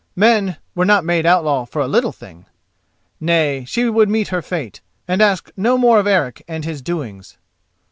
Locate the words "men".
0.15-0.57